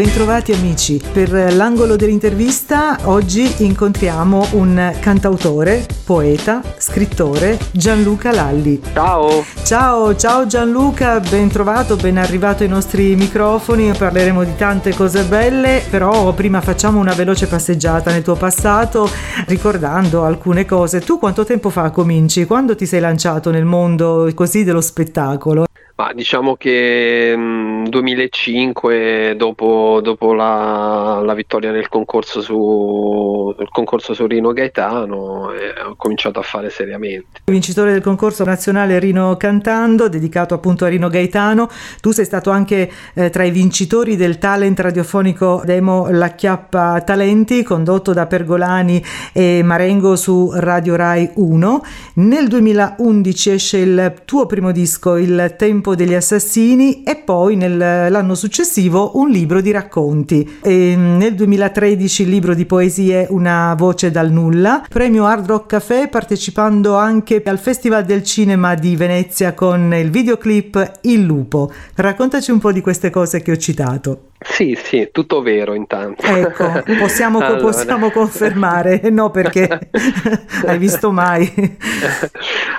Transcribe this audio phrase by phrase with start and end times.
[0.00, 0.98] bentrovati amici.
[1.12, 8.80] Per l'angolo dell'intervista oggi incontriamo un cantautore, poeta, scrittore, Gianluca Lalli.
[8.94, 9.44] Ciao!
[9.62, 15.82] Ciao, ciao Gianluca, ben trovato, ben arrivato ai nostri microfoni, parleremo di tante cose belle,
[15.90, 19.06] però prima facciamo una veloce passeggiata nel tuo passato
[19.48, 21.00] ricordando alcune cose.
[21.00, 22.46] Tu quanto tempo fa cominci?
[22.46, 25.66] Quando ti sei lanciato nel mondo così dello spettacolo?
[26.00, 34.14] Ma diciamo che nel 2005, dopo, dopo la, la, vittoria nel concorso su, nel concorso
[34.14, 37.42] su Rino Gaetano, eh, ho cominciato a fare seriamente.
[37.44, 41.68] Vincitore del concorso nazionale Rino Cantando, dedicato appunto a Rino Gaetano,
[42.00, 47.62] tu sei stato anche eh, tra i vincitori del talent radiofonico demo La Chiappa Talenti,
[47.62, 51.82] condotto da Pergolani e Marengo su Radio Rai 1.
[52.14, 58.34] Nel 2011 esce il tuo primo disco, Il Tempo Campo degli Assassini e poi nell'anno
[58.34, 60.58] successivo un libro di racconti.
[60.62, 66.08] E nel 2013 il libro di poesie Una voce dal nulla, premio Hard Rock Café
[66.08, 71.70] partecipando anche al Festival del Cinema di Venezia con il videoclip Il lupo.
[71.94, 74.29] Raccontaci un po' di queste cose che ho citato.
[74.42, 76.24] Sì, sì, tutto vero intanto.
[76.24, 77.60] Ecco, possiamo, allora.
[77.60, 79.68] possiamo confermare, no perché
[80.64, 81.52] hai visto mai.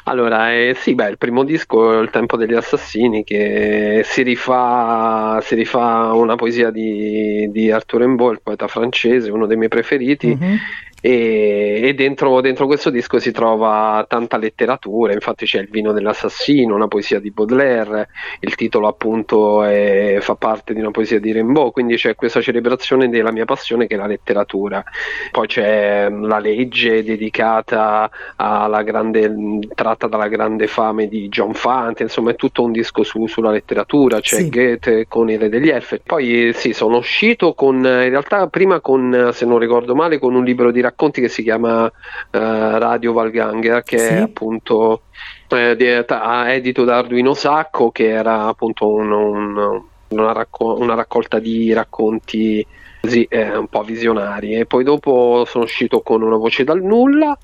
[0.06, 5.40] allora, eh, sì, beh, il primo disco è Il tempo degli assassini che si rifà,
[5.44, 10.36] si rifà una poesia di, di Arthur Rimbaud, il poeta francese, uno dei miei preferiti.
[10.36, 10.56] Mm-hmm
[11.02, 16.76] e, e dentro, dentro, questo disco si trova tanta letteratura, infatti c'è il vino dell'assassino,
[16.76, 18.10] una poesia di Baudelaire,
[18.42, 23.10] il titolo appunto è, fa parte di una poesia di Rimbaud, quindi c'è questa celebrazione
[23.10, 24.84] della mia passione che è la letteratura.
[25.32, 32.30] Poi c'è la legge dedicata alla grande, tratta dalla grande fame di John Fante, insomma
[32.30, 34.50] è tutto un disco su, sulla letteratura, c'è sì.
[34.50, 36.00] Goethe con il Re degli Elfi.
[36.06, 40.44] Poi sì, sono uscito con, in realtà prima con, se non ricordo male, con un
[40.44, 41.90] libro di racconti racconti che si chiama uh,
[42.32, 44.14] Radio Valganger, che sì.
[44.14, 45.04] è appunto
[45.50, 46.06] eh,
[46.48, 52.66] edito da Arduino Sacco, che era appunto un, un, una, racco- una, raccolta di racconti
[53.02, 54.54] così eh, un po' visionari.
[54.54, 57.38] E poi dopo sono uscito con una voce dal nulla.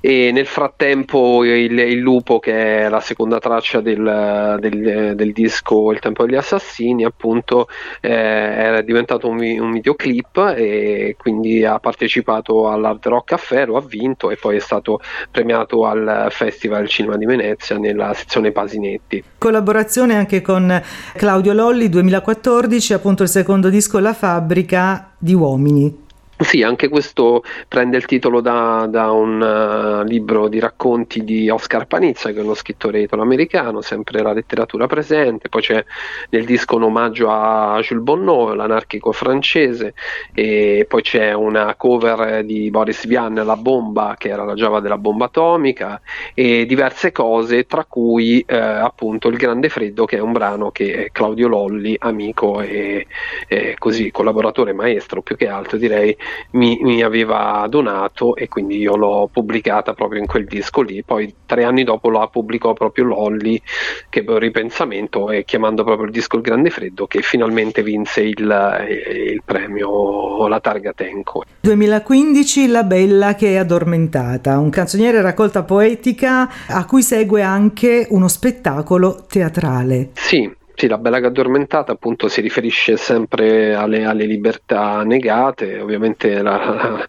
[0.00, 5.90] E nel frattempo il, il lupo che è la seconda traccia del, del, del, disco
[5.92, 7.68] Il tempo degli assassini appunto
[8.00, 10.54] eh, era diventato un, un, videoclip.
[10.56, 15.84] E quindi ha partecipato all'Hard Rock Café lo ha vinto e poi è stato premiato
[15.84, 19.22] al Festival Cinema di Venezia nella sezione Pasinetti.
[19.38, 20.82] Collaborazione anche con
[21.14, 26.06] Claudio Lolli 2014 appunto il secondo disco La Fabbrica di uomini.
[26.40, 31.86] Sì, anche questo prende il titolo da, da un uh, libro di racconti di Oscar
[31.88, 35.84] Panizza, che è uno scrittore italo-americano, sempre la letteratura presente, poi c'è
[36.30, 39.94] nel disco un omaggio a Jules Bonnot, l'anarchico francese,
[40.32, 44.98] e poi c'è una cover di Boris Vian, La bomba, che era la Java della
[44.98, 46.00] bomba atomica,
[46.34, 51.08] e diverse cose, tra cui eh, appunto Il Grande Freddo, che è un brano che
[51.12, 53.06] Claudio Lolli, amico e,
[53.48, 56.16] e così collaboratore maestro più che altro direi,
[56.52, 61.02] mi, mi, aveva donato e quindi io l'ho pubblicata proprio in quel disco lì.
[61.02, 63.60] Poi tre anni dopo la pubblicò proprio Lolly,
[64.08, 68.38] che per ripensamento e chiamando proprio il disco Il Grande Freddo, che finalmente vinse il,
[68.38, 71.44] il premio La Targa Tenco.
[71.60, 78.28] 2015 La Bella che è addormentata, un canzoniere raccolta poetica a cui segue anche uno
[78.28, 80.10] spettacolo teatrale.
[80.14, 86.40] Sì, sì, la bella che addormentata appunto si riferisce sempre alle, alle libertà negate, ovviamente
[86.40, 87.04] la,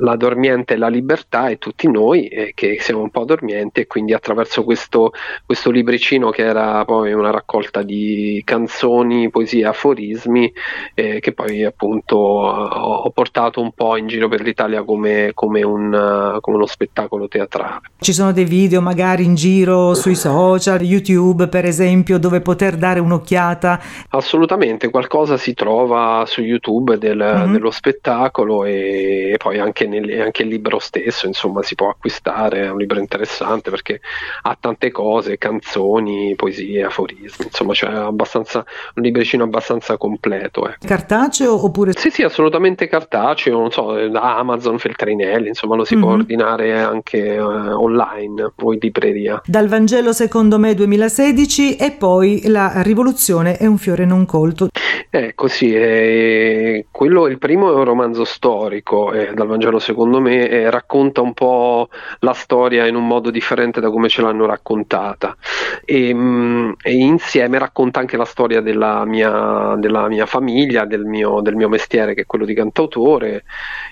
[0.00, 3.86] la dormiente è la libertà e tutti noi eh, che siamo un po' dormienti e
[3.86, 5.12] quindi attraverso questo,
[5.44, 10.52] questo libricino che era poi una raccolta di canzoni, poesie, aforismi
[10.94, 15.62] eh, che poi appunto ho, ho, portato un po' in giro per l'Italia come, come,
[15.62, 17.80] un, come uno spettacolo teatrale.
[17.98, 23.00] Ci sono dei video magari in giro sui social, YouTube per esempio, dove poter dare
[23.00, 23.80] un'occhiata?
[24.10, 27.52] Assolutamente, qualcosa si trova su YouTube del, mm-hmm.
[27.52, 32.70] dello spettacolo e poi anche, nel, anche, il libro stesso insomma si può acquistare, è
[32.70, 34.00] un libro interessante perché
[34.42, 38.64] ha tante cose, canzoni, poesie, aforismi, insomma c'è abbastanza,
[38.94, 40.68] un libricino abbastanza completo.
[40.68, 40.76] Eh.
[40.84, 41.92] Cartaceo oppure?
[41.96, 46.02] Sì sì assolutamente cartaceo, non so, da Amazon, Feltrinelli, insomma lo si mm-hmm.
[46.02, 46.20] può mhm.
[46.20, 49.42] ordinare anche eh, online o in libreria.
[49.44, 54.68] Dal Vangelo secondo me 2016 e poi La rivoluzione è un fiore non colto.
[55.10, 60.48] Ecco sì, eh, quello, il primo è un romanzo storico, eh, dal Vangelo secondo me,
[60.48, 61.88] eh, racconta un po'
[62.20, 65.36] la storia in un modo differente da come ce l'hanno raccontata.
[65.84, 71.04] E, mh, mm, e insieme racconta anche la storia della mia, della mia famiglia, del
[71.04, 73.44] mio, del mio, mestiere che è quello di cantautore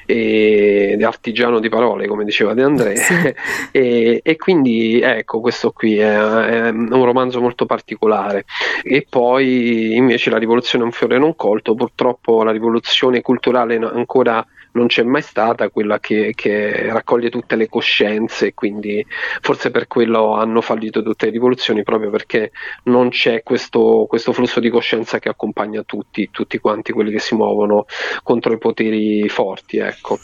[0.07, 2.97] e artigiano di parole come diceva De André.
[2.97, 3.35] Sì.
[3.71, 8.45] e, e, quindi ecco questo qui è, è un romanzo molto particolare.
[8.83, 14.45] E poi invece la rivoluzione è un fiore non colto, purtroppo la rivoluzione culturale ancora
[14.77, 19.05] non c'è mai stata quella che, che raccoglie tutte le coscienze, quindi
[19.41, 22.53] forse per quello hanno fallito tutte le rivoluzioni, proprio perché
[22.85, 27.35] non c'è questo, questo flusso di coscienza che accompagna tutti, tutti quanti quelli che si
[27.35, 27.87] muovono
[28.23, 29.79] contro i poteri forti.
[29.79, 30.19] Ecco.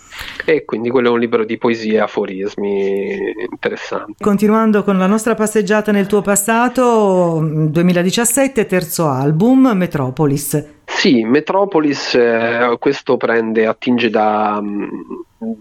[0.45, 3.17] E quindi quello è un libro di poesie e aforismi
[3.51, 4.23] interessanti.
[4.23, 10.81] Continuando con la nostra passeggiata nel tuo passato, 2017, terzo album, Metropolis.
[10.85, 14.63] Sì, Metropolis, eh, questo prende, attinge da,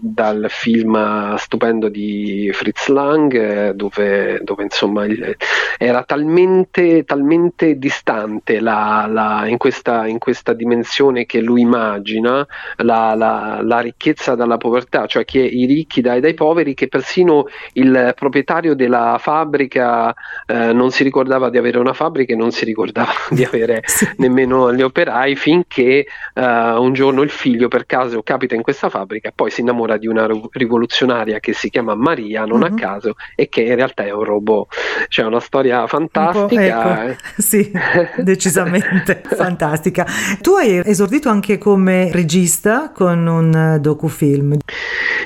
[0.00, 5.06] dal film stupendo di Fritz Lang dove, dove insomma
[5.76, 12.46] era talmente, talmente distante la, la, in, questa, in, questa, dimensione che lui immagina
[12.76, 18.12] la, la, ricchezza dalla povertà, cioè che i ricchi dai, dai poveri che persino il
[18.14, 20.14] proprietario della fabbrica
[20.46, 24.08] eh, non si ricordava di avere una fabbrica e non si ricordava di avere sì.
[24.18, 29.28] nemmeno gli operai finché eh, un giorno il figlio per caso capita in questa fabbrica
[29.28, 32.66] e poi si innamora innamora di una rivoluzionaria che si chiama Maria, non uh-huh.
[32.66, 32.76] a mhm.
[32.76, 34.68] caso, e che in realtà è un robot.
[35.08, 37.06] C'è una storia fantastica.
[37.06, 37.10] Ecco.
[37.10, 37.16] Eh.
[37.42, 37.70] Sì,
[38.18, 40.06] decisamente fantastica.
[40.40, 44.56] Tu hai esordito anche come regista con un docufilm.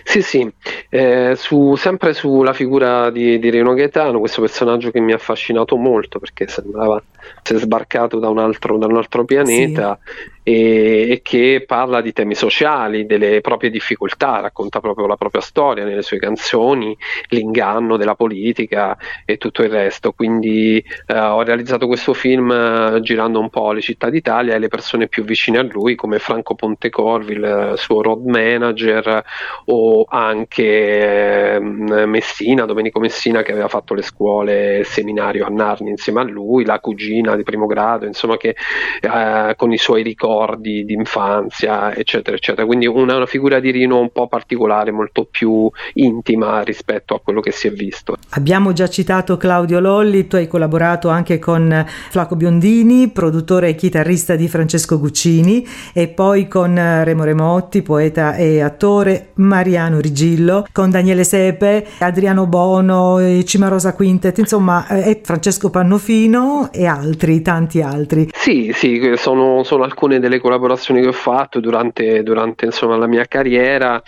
[0.02, 0.50] Sì, sì,
[0.88, 5.76] eh, su, sempre sulla figura di, di Rino Gaetano, questo personaggio che mi ha affascinato
[5.76, 7.02] molto perché sembrava
[7.42, 9.98] essere sbarcato da un altro, da un altro pianeta.
[10.02, 15.84] Sì e, che parla di temi sociali, delle proprie difficoltà, racconta proprio la propria storia
[15.84, 16.96] nelle sue canzoni,
[17.30, 20.12] l'inganno della politica e tutto il resto.
[20.12, 24.68] Quindi eh, ho realizzato questo film eh, girando un po' le città d'Italia e le
[24.68, 29.24] persone più vicine a lui, come Franco Pontecorvi, il suo road manager,
[29.64, 35.90] o anche eh, Messina, Domenico Messina, che aveva fatto le scuole, il seminario a Narni
[35.90, 38.54] insieme a lui, la cugina di primo grado, insomma, che
[39.00, 42.66] eh, con i suoi ricordi ricordi di infanzia, eccetera, eccetera.
[42.66, 47.40] Quindi una, una figura di Rino un po' particolare, molto più intima rispetto a quello
[47.40, 48.16] che si è visto.
[48.30, 54.36] Abbiamo già citato Claudio Lolli, tu hai collaborato anche con Flaco Biondini, produttore e chitarrista
[54.36, 61.24] di Francesco Guccini, e poi con Remo Remotti, poeta e attore, Mariano Rigillo, con Daniele
[61.24, 68.28] Sepe, Adriano Bono, Cimarosa Quintet, insomma, eh, e Francesco Pannofino e altri, tanti altri.
[68.32, 73.06] Sì, sì, sono, sono alcune delle delle collaborazioni che ho fatto durante, durante insomma, la
[73.06, 74.02] mia carriera,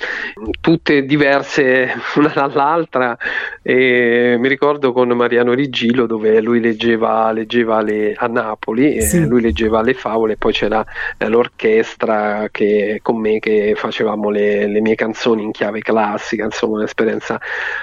[0.60, 3.16] tutte diverse una dall'altra.
[3.62, 9.26] E mi ricordo con Mariano Rigilo dove lui leggeva, leggeva le, a Napoli, sì.
[9.26, 10.84] lui leggeva le favole, poi c'era
[11.16, 16.78] eh, l'orchestra che, con me che facevamo le, le, mie canzoni in chiave classica, insomma
[16.78, 17.40] un'esperienza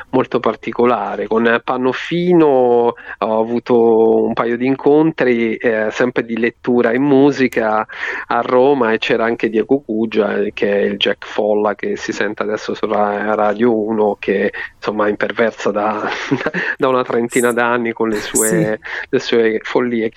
[0.10, 1.28] molto particolare.
[1.28, 7.86] Con Pannofino ho avuto un paio di incontri, eh, sempre di lettura e musica,
[8.28, 12.44] a Roma e c'era anche Diego Cugia che è il Jack Folla che si sente
[12.44, 16.08] adesso sulla Radio 1 che insomma è imperversa da,
[16.78, 18.80] da una trentina d'anni con le sue, sì.
[19.10, 20.12] le sue follie.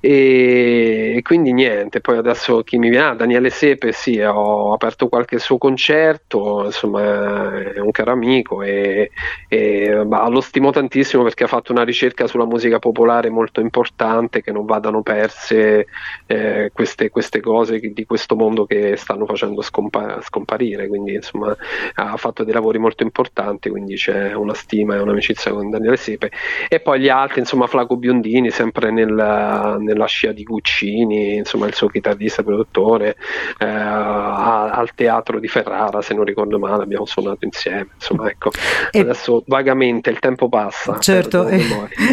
[0.00, 3.06] E, e, quindi niente poi adesso chi mi viene?
[3.08, 9.10] Ah, Daniele Sepe sì ho aperto qualche suo concerto insomma è un caro amico e,
[9.48, 14.42] e bah, lo stimo tantissimo perché ha fatto una ricerca sulla musica popolare molto importante
[14.42, 15.86] che non vadano perse
[16.26, 21.56] eh, queste, queste cose cose di questo mondo che stanno facendo scompa- scomparire, quindi insomma
[21.94, 26.30] ha fatto dei lavori molto importanti, quindi c'è una stima e un'amicizia con Daniele Sepe
[26.68, 31.74] e poi gli altri, insomma Flaco Biondini, sempre nel, nella scia di Guccini, insomma il
[31.74, 33.16] suo chitarrista produttore,
[33.58, 38.50] eh, al teatro di Ferrara, se non ricordo male, abbiamo suonato insieme, insomma ecco,
[38.90, 40.98] e adesso vagamente il tempo passa.
[40.98, 41.62] Certo, e,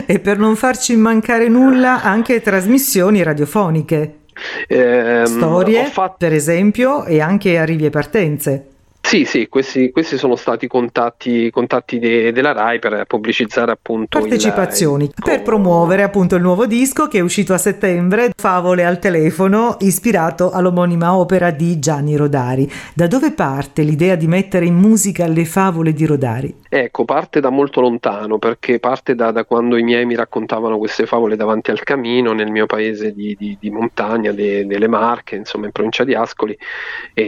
[0.06, 4.25] e per non farci mancare nulla anche trasmissioni radiofoniche.
[4.68, 6.16] Eh, Storie, fatto...
[6.20, 8.70] per esempio, e anche arrivi e partenze.
[9.06, 15.04] Sì, sì, questi, questi sono stati contatti, contatti de, della RAI per pubblicizzare appunto partecipazioni,
[15.04, 15.24] il, il...
[15.24, 20.50] per promuovere appunto il nuovo disco che è uscito a settembre, Favole al telefono, ispirato
[20.50, 22.70] all'omonima opera di Gianni Rodari.
[22.96, 26.56] Da dove parte l'idea di mettere in musica le favole di Rodari?
[26.68, 31.06] Ecco, parte da molto lontano, perché parte da, da quando i miei mi raccontavano queste
[31.06, 35.68] favole davanti al camino nel mio paese di, di, di montagna, de, delle Marche, insomma
[35.68, 36.58] in provincia di Ascoli,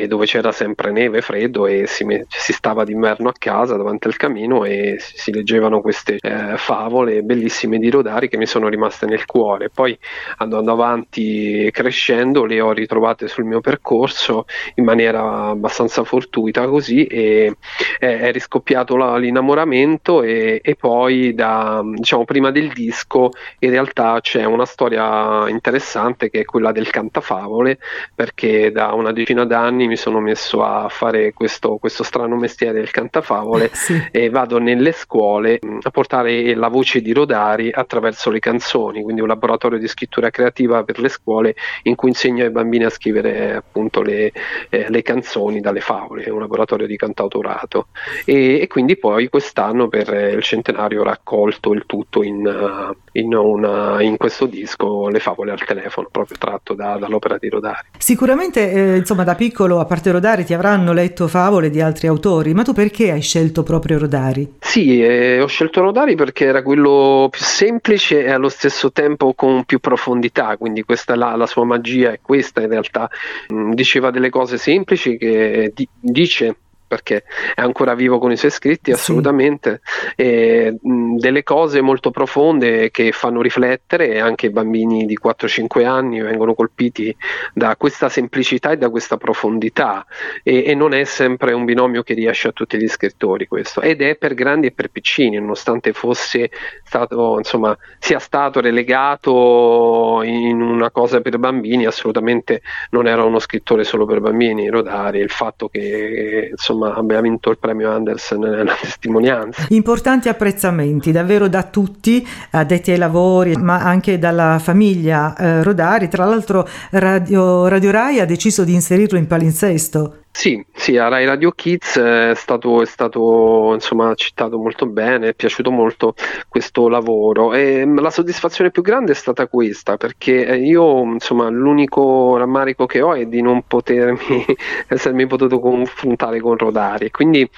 [0.08, 4.64] dove c'era sempre neve, freddo e si, si, stava d'inverno a casa davanti al camino
[4.64, 9.70] e si, leggevano queste eh, favole bellissime di Rodari che mi sono rimaste nel cuore.
[9.70, 9.98] Poi
[10.38, 14.46] andando avanti crescendo le ho ritrovate sul mio percorso
[14.76, 17.56] in maniera abbastanza fortuita così e
[18.00, 24.20] è, è riscoppiato la, l'innamoramento e, e poi da, diciamo, prima del disco in realtà
[24.22, 27.80] c'è una storia interessante che è quella del cantafavole
[28.14, 32.92] perché da una decina d'anni mi sono messo a fare questo, questo strano mestiere del
[32.92, 34.02] cantafavole sì.
[34.12, 39.22] e vado nelle scuole mm, a portare la voce di Rodari attraverso le canzoni, quindi
[39.22, 43.56] un laboratorio di scrittura creativa per le scuole in cui insegno ai bambini a scrivere
[43.56, 44.32] appunto le,
[44.70, 47.88] eh, le canzoni dalle favole, un laboratorio di cantautorato
[48.26, 53.34] e, e, quindi poi quest'anno per il centenario ho raccolto il tutto in, uh, in,
[53.34, 57.88] una, in questo disco Le favole al telefono, proprio tratto da, dall'opera di Rodari.
[57.98, 62.54] Sicuramente eh, insomma da piccolo a parte Rodari ti avranno letto favole di altri autori,
[62.54, 64.56] ma tu perché hai scelto proprio Rodari?
[64.60, 69.64] Sì, eh, ho scelto Rodari perché era quello più semplice e allo stesso tempo con
[69.64, 73.10] più profondità, quindi questa la, la sua magia è questa in realtà.
[73.52, 76.56] Mm, diceva delle cose semplici che di, dice
[76.88, 80.24] perché è ancora vivo con i suoi scritti, assolutamente, sì.
[80.24, 85.86] e, mh, delle cose molto profonde che fanno riflettere e anche i bambini di 4-5
[85.86, 87.16] anni vengono colpiti
[87.54, 90.06] da questa semplicità e da questa profondità.
[90.44, 93.82] E, e, non è sempre un binomio che riesce a tutti gli scrittori questo.
[93.82, 96.50] Ed è per grandi e per piccini, nonostante fosse
[96.84, 103.84] stato, insomma, sia stato relegato in una cosa per bambini, assolutamente non era uno scrittore
[103.84, 108.76] solo per bambini, Rodari, il fatto che insomma insomma abbia vinto il premio Andersen nella
[108.80, 109.66] testimonianza.
[109.70, 116.08] Importanti apprezzamenti davvero da tutti, addetti ai lavori, ma anche dalla famiglia eh, Rodari.
[116.08, 120.18] Tra l'altro Radio, Radio Rai ha deciso di inserirlo in palinsesto.
[120.32, 125.34] Sì, sì, a Rai Radio Kids è stato, è stato insomma, citato molto bene, è
[125.34, 126.14] piaciuto molto
[126.48, 131.50] questo lavoro e mm, la soddisfazione più grande è stata questa perché eh, io insomma,
[131.50, 134.46] l'unico rammarico che ho è di non potermi
[134.88, 137.50] essermi potuto confrontare con Rodari quindi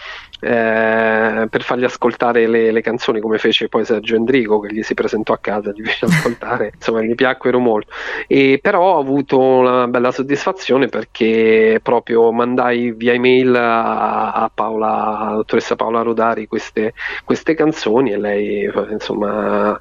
[0.41, 4.93] eh, per fargli ascoltare le, le, canzoni come fece poi Sergio Endrico che gli si
[4.93, 7.91] presentò a casa, gli fece ascoltare, insomma gli piacquero molto.
[8.25, 12.31] E però ho avuto una bella soddisfazione perché proprio
[12.69, 18.71] mandai via email a, a Paola, alla dottoressa Paola Rodari queste, queste canzoni e lei
[18.91, 19.79] insomma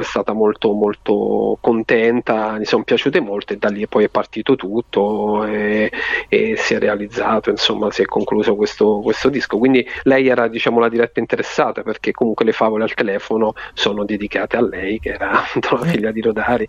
[0.00, 4.56] è stata molto molto contenta, gli sono piaciute molto e da lì poi è partito
[4.56, 5.90] tutto e,
[6.28, 9.58] e si è realizzato, insomma si è concluso questo, questo, disco.
[9.58, 14.56] Quindi lei era diciamo la diretta interessata perché comunque le favole al telefono sono dedicate
[14.56, 16.66] a lei che era la figlia di Rodari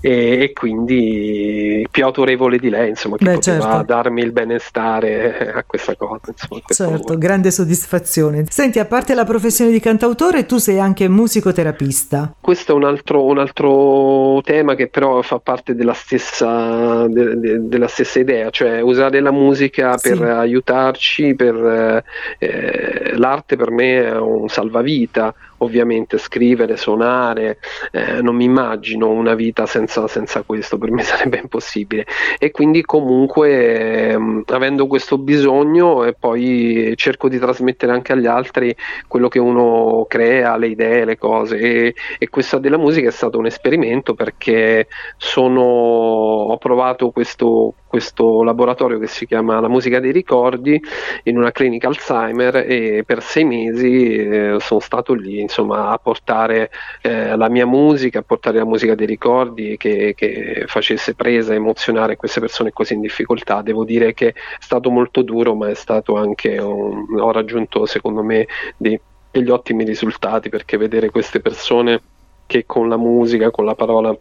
[0.00, 3.84] e, e quindi più autorevole di lei insomma che Beh, poteva certo.
[3.84, 6.20] darmi il benestare a questa cosa.
[6.26, 7.18] Insomma, certo, lavoro.
[7.18, 8.44] grande soddisfazione.
[8.48, 12.33] Senti, a parte la professione di cantautore tu sei anche musicoterapista.
[12.40, 17.68] Questo è un altro, un altro, tema che però fa parte della stessa, de, de,
[17.68, 20.22] della stessa idea, cioè usare la musica per sì.
[20.22, 22.04] aiutarci, per,
[22.38, 27.58] eh, l'arte per me è un salvavita, ovviamente scrivere, suonare,
[27.92, 32.06] eh, non mi immagino una vita senza, senza, questo, per me sarebbe impossibile.
[32.38, 38.74] E quindi comunque ehm, avendo questo bisogno e poi cerco di trasmettere anche agli altri
[39.08, 41.58] quello che uno crea, le idee, le cose.
[41.58, 48.42] E, e questa della musica è stato un esperimento perché sono, ho provato questo, questo
[48.42, 50.82] laboratorio che si chiama La musica dei ricordi
[51.24, 56.72] in una clinica Alzheimer e per sei mesi eh, sono stato lì insomma, a portare
[57.02, 62.16] eh, la mia musica, a portare la musica dei ricordi che, che, facesse presa, emozionare
[62.16, 63.62] queste persone così in difficoltà.
[63.62, 68.24] Devo dire che è stato molto duro, ma è stato anche un, ho raggiunto secondo
[68.24, 68.98] me dei,
[69.30, 72.00] degli ottimi risultati perché vedere queste persone
[72.44, 74.16] che con la musica, con la parola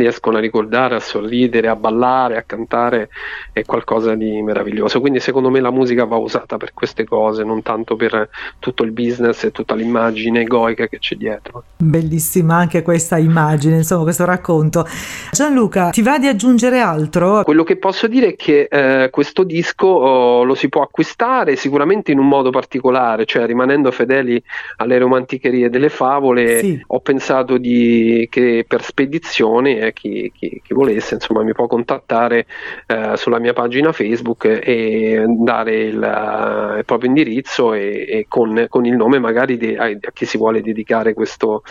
[0.00, 3.10] riescono a ricordare, a sorridere, a ballare, a cantare,
[3.52, 5.00] è qualcosa di meraviglioso.
[5.00, 8.28] Quindi secondo me la musica va usata per queste cose, non tanto per
[8.58, 11.64] tutto il business e tutta l'immagine egoica che c'è dietro.
[11.76, 14.86] Bellissima anche questa immagine, insomma questo racconto.
[15.32, 17.42] Gianluca, ti va di aggiungere altro?
[17.44, 22.12] Quello che posso dire è che eh, questo disco oh, lo si può acquistare sicuramente
[22.12, 24.42] in un modo particolare, cioè rimanendo fedeli
[24.76, 26.82] alle romanticherie delle favole, sì.
[26.86, 32.46] ho pensato di, che per spedizione eh, chi, chi, chi, volesse insomma mi può contattare
[32.86, 38.66] eh, sulla mia pagina Facebook e dare il, uh, il proprio indirizzo e, e con,
[38.68, 41.62] con, il nome magari di, a, a, chi si vuole dedicare questo,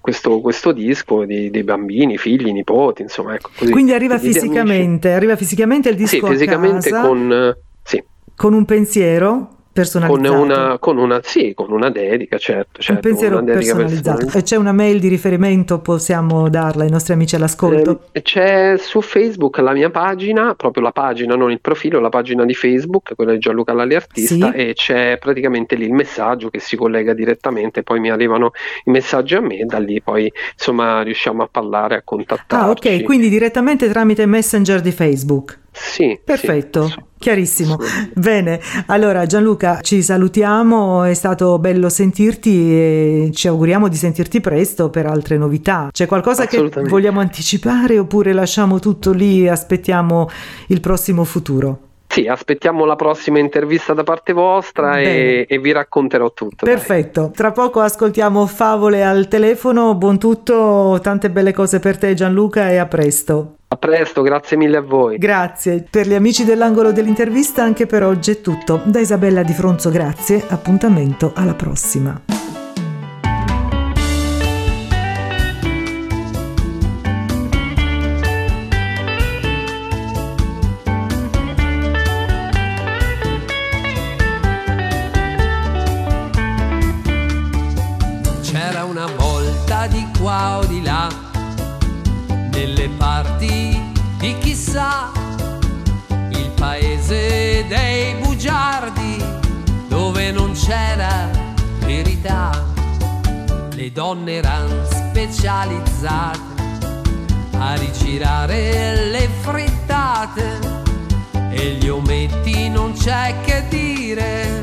[0.00, 3.34] questo, questo disco, di, dei bambini, figli, nipoti, insomma.
[3.34, 8.02] Ecco, così, Quindi arriva fisicamente, arriva fisicamente il disco sì, fisicamente con, sì.
[8.34, 10.36] con un pensiero personalizzato.
[10.36, 12.80] Con una, con una, sì, con una dedica, certo.
[12.80, 14.38] certo un pensiero personalizzato.
[14.38, 18.04] E c'è una mail di riferimento, possiamo darla ai nostri amici all'ascolto?
[18.12, 22.44] Eh, c'è su Facebook la mia pagina, proprio la pagina, non il profilo, la pagina
[22.44, 24.56] di Facebook, quella di Gianluca Lalli Artista, sì.
[24.56, 28.52] e c'è praticamente lì il messaggio che si collega direttamente, poi mi arrivano
[28.84, 32.64] i messaggi a me da lì poi insomma riusciamo a parlare, a contattare.
[32.64, 35.62] Ah, ok, quindi direttamente tramite Messenger di Facebook.
[35.72, 36.18] Sì.
[36.22, 36.86] Perfetto.
[36.86, 37.78] Sì, Chiarissimo.
[38.12, 44.90] Bene, allora Gianluca ci salutiamo, è stato bello sentirti e ci auguriamo di sentirti presto
[44.90, 45.88] per altre novità.
[45.90, 50.28] C'è qualcosa che vogliamo anticipare oppure lasciamo tutto lì e aspettiamo
[50.66, 51.78] il prossimo futuro?
[52.08, 56.66] Sì, aspettiamo la prossima intervista da parte vostra e, e, vi racconterò tutto.
[56.66, 57.32] Perfetto, dai.
[57.32, 62.76] tra poco ascoltiamo favole al telefono, buon tutto, tante belle cose per te Gianluca e
[62.76, 63.54] a presto.
[63.84, 65.18] Presto, grazie mille a voi.
[65.18, 65.84] Grazie.
[65.90, 68.80] Per gli amici dell'angolo dell'intervista anche per oggi è tutto.
[68.86, 72.43] Da Isabella Di Fronzo grazie, appuntamento alla prossima.
[104.04, 106.38] Le donne erano specializzate
[107.56, 110.58] a rigirare le frittate
[111.50, 114.62] e gli ometti non c'è che dire,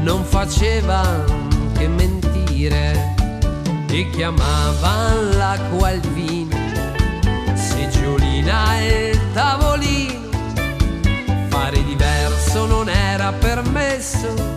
[0.00, 3.14] non facevano che mentire
[3.90, 6.56] e chiamavano l'acqua il vino
[7.54, 10.30] seggiolina e tavolino.
[11.48, 14.56] Fare diverso non era permesso,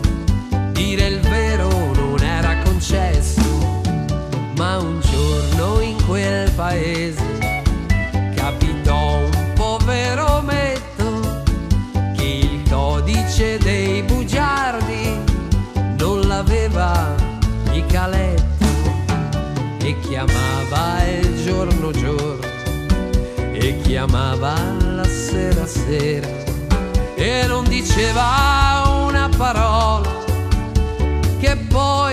[20.18, 22.48] chiamava il giorno giorno
[23.52, 24.56] e chiamava
[24.96, 26.28] la sera sera
[27.14, 30.10] e non diceva una parola
[31.38, 32.07] che poi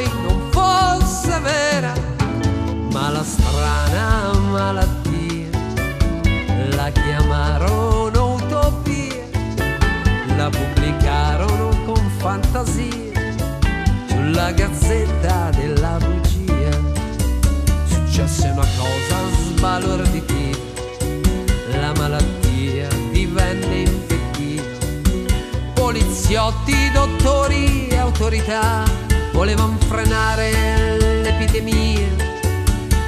[26.44, 28.84] Poliziotti, dottori e autorità
[29.32, 32.06] volevano frenare l'epidemia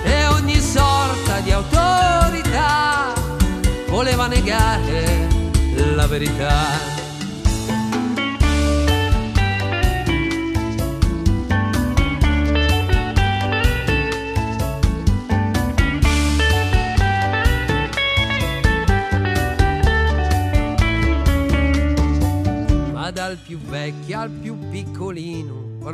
[0.04, 3.12] e ogni sorta di autorità
[3.88, 5.28] voleva negare
[5.94, 6.95] la verità.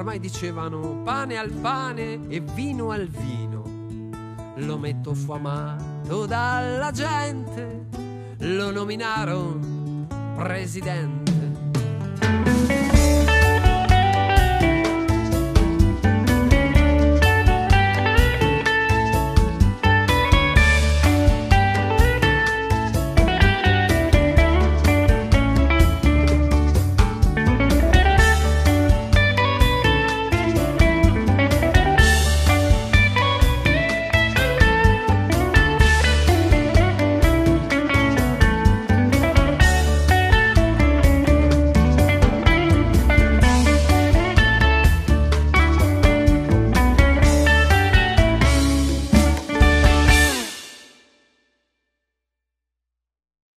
[0.02, 3.62] Ormai dicevano pane al pane e vino al vino.
[4.56, 7.86] Lo metto fuamato dalla gente,
[8.38, 11.21] lo nominarono presidente